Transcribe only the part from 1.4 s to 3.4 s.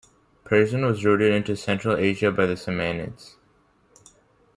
Central Asia by the Samanids.